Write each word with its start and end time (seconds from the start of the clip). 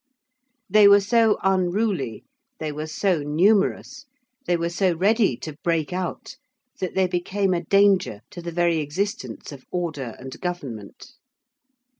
They 0.67 0.87
were 0.87 0.99
so 0.99 1.37
unruly, 1.43 2.23
they 2.57 2.71
were 2.71 2.87
so 2.87 3.19
numerous, 3.19 4.07
they 4.47 4.57
were 4.57 4.69
so 4.71 4.95
ready 4.95 5.37
to 5.37 5.55
break 5.63 5.93
out, 5.93 6.37
that 6.79 6.95
they 6.95 7.05
became 7.05 7.53
a 7.53 7.61
danger 7.63 8.21
to 8.31 8.41
the 8.41 8.51
very 8.51 8.79
existence 8.79 9.51
of 9.51 9.63
Order 9.69 10.15
and 10.17 10.41
Government. 10.41 11.11